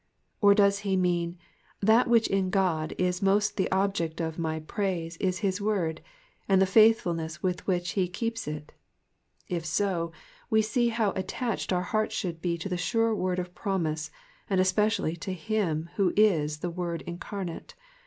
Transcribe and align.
Or 0.41 0.55
does 0.55 0.79
he 0.79 0.97
mean, 0.97 1.33
^^ 1.33 1.37
that 1.81 2.07
which 2.07 2.27
in 2.27 2.49
God 2.49 2.95
is 2.97 3.21
most 3.21 3.55
the 3.55 3.69
object 3.71 4.19
of 4.19 4.39
my 4.39 4.59
praise 4.61 5.15
is 5.17 5.41
his 5.45 5.61
word, 5.61 6.01
and 6.49 6.59
the 6.59 6.65
faithfulness 6.65 7.43
with 7.43 7.67
which 7.67 7.91
he 7.91 8.07
keeps 8.07 8.47
it''? 8.47 8.71
If 9.57 9.63
so, 9.63 10.11
we 10.49 10.63
see 10.63 10.87
how 10.87 11.11
attached 11.11 11.71
our 11.71 11.83
hearts 11.83 12.15
should 12.15 12.41
be 12.41 12.57
to 12.57 12.67
the 12.67 12.77
sure 12.77 13.13
word 13.13 13.37
of 13.37 13.53
promise, 13.53 14.09
and 14.49 14.59
especially 14.59 15.15
to 15.17 15.33
him 15.33 15.91
who 15.97 16.13
is 16.17 16.57
the 16.61 16.71
Word 16.71 17.03
incarnate. 17.03 17.75